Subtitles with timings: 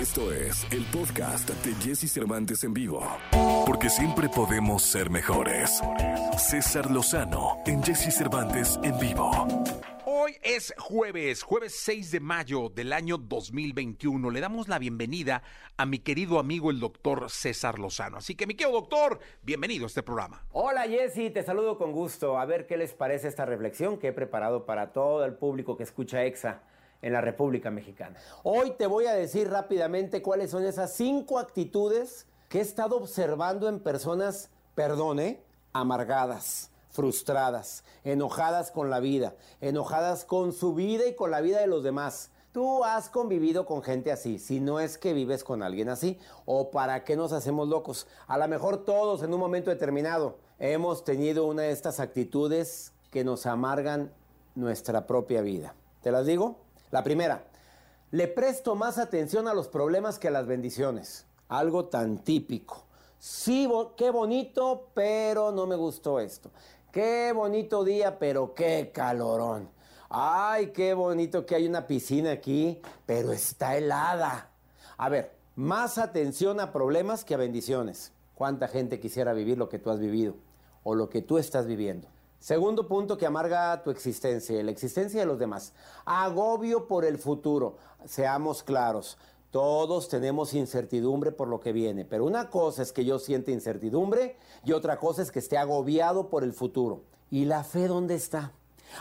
[0.00, 3.06] Esto es el podcast de Jesse Cervantes en vivo.
[3.66, 5.82] Porque siempre podemos ser mejores.
[6.38, 9.30] César Lozano en Jesse Cervantes en vivo.
[10.06, 14.30] Hoy es jueves, jueves 6 de mayo del año 2021.
[14.30, 15.42] Le damos la bienvenida
[15.76, 18.16] a mi querido amigo el doctor César Lozano.
[18.16, 20.46] Así que mi querido doctor, bienvenido a este programa.
[20.52, 22.38] Hola Jessy, te saludo con gusto.
[22.38, 25.82] A ver qué les parece esta reflexión que he preparado para todo el público que
[25.82, 26.62] escucha EXA
[27.02, 28.16] en la República Mexicana.
[28.42, 33.68] Hoy te voy a decir rápidamente cuáles son esas cinco actitudes que he estado observando
[33.68, 41.30] en personas, perdone, amargadas, frustradas, enojadas con la vida, enojadas con su vida y con
[41.30, 42.30] la vida de los demás.
[42.52, 46.72] Tú has convivido con gente así, si no es que vives con alguien así, o
[46.72, 48.08] para qué nos hacemos locos.
[48.26, 53.22] A lo mejor todos en un momento determinado hemos tenido una de estas actitudes que
[53.22, 54.12] nos amargan
[54.56, 55.76] nuestra propia vida.
[56.02, 56.58] ¿Te las digo?
[56.90, 57.44] La primera,
[58.10, 61.26] le presto más atención a los problemas que a las bendiciones.
[61.48, 62.84] Algo tan típico.
[63.18, 66.50] Sí, qué bonito, pero no me gustó esto.
[66.90, 69.68] Qué bonito día, pero qué calorón.
[70.08, 74.50] Ay, qué bonito que hay una piscina aquí, pero está helada.
[74.96, 78.12] A ver, más atención a problemas que a bendiciones.
[78.34, 80.34] ¿Cuánta gente quisiera vivir lo que tú has vivido
[80.82, 82.08] o lo que tú estás viviendo?
[82.40, 85.74] Segundo punto que amarga tu existencia, la existencia de los demás.
[86.06, 87.76] Agobio por el futuro.
[88.06, 89.18] Seamos claros,
[89.50, 94.38] todos tenemos incertidumbre por lo que viene, pero una cosa es que yo siente incertidumbre
[94.64, 97.02] y otra cosa es que esté agobiado por el futuro.
[97.30, 98.52] ¿Y la fe dónde está?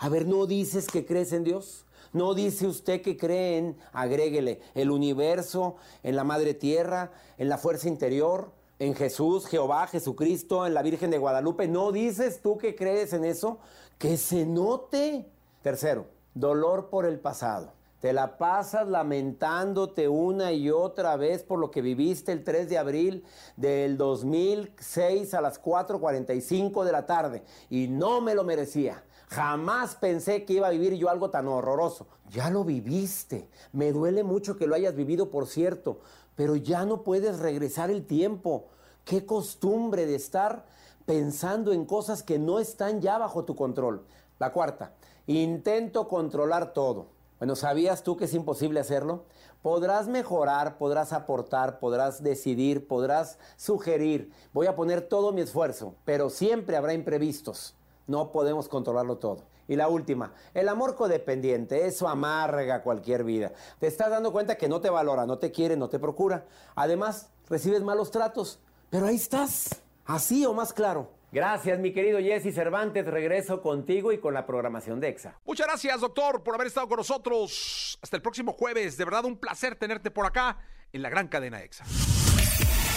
[0.00, 1.84] A ver, ¿no dices que crees en Dios?
[2.14, 7.58] ¿No dice usted que cree en, agréguele, el universo, en la madre tierra, en la
[7.58, 8.50] fuerza interior?
[8.78, 11.66] En Jesús, Jehová, Jesucristo, en la Virgen de Guadalupe.
[11.68, 13.58] ¿No dices tú que crees en eso?
[13.98, 15.26] Que se note.
[15.62, 17.72] Tercero, dolor por el pasado.
[18.00, 22.78] Te la pasas lamentándote una y otra vez por lo que viviste el 3 de
[22.78, 23.24] abril
[23.56, 29.02] del 2006 a las 4.45 de la tarde y no me lo merecía.
[29.28, 32.06] Jamás pensé que iba a vivir yo algo tan horroroso.
[32.30, 33.48] Ya lo viviste.
[33.72, 36.00] Me duele mucho que lo hayas vivido, por cierto
[36.36, 38.66] pero ya no puedes regresar el tiempo.
[39.04, 40.66] Qué costumbre de estar
[41.06, 44.04] pensando en cosas que no están ya bajo tu control.
[44.38, 44.92] La cuarta,
[45.26, 47.06] intento controlar todo.
[47.38, 49.24] Bueno, ¿sabías tú que es imposible hacerlo?
[49.62, 54.30] Podrás mejorar, podrás aportar, podrás decidir, podrás sugerir.
[54.52, 57.74] Voy a poner todo mi esfuerzo, pero siempre habrá imprevistos.
[58.06, 59.44] No podemos controlarlo todo.
[59.68, 63.52] Y la última, el amor codependiente, eso amarga cualquier vida.
[63.80, 66.44] Te estás dando cuenta que no te valora, no te quiere, no te procura.
[66.76, 71.10] Además, recibes malos tratos, pero ahí estás, así o más claro.
[71.32, 73.04] Gracias, mi querido Jesse Cervantes.
[73.04, 75.38] Regreso contigo y con la programación de EXA.
[75.44, 77.98] Muchas gracias, doctor, por haber estado con nosotros.
[78.00, 78.96] Hasta el próximo jueves.
[78.96, 80.58] De verdad, un placer tenerte por acá
[80.92, 81.84] en la gran cadena EXA.